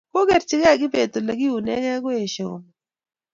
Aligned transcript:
kokerchigei 0.13 0.79
kibet 0.81 1.13
ole 1.19 1.33
kiunegei 1.39 1.93
akoesho 1.97 2.43
komong 2.51 2.65